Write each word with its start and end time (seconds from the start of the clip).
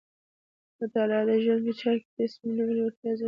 مطالعه 0.79 1.21
د 1.27 1.29
ژوند 1.43 1.61
په 1.65 1.73
چارو 1.79 1.99
کې 2.01 2.09
د 2.13 2.17
تصمیم 2.19 2.49
نیولو 2.57 2.81
وړتیا 2.83 3.11
زیاتوي. 3.11 3.19